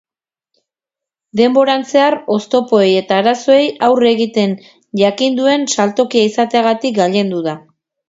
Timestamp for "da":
7.53-7.61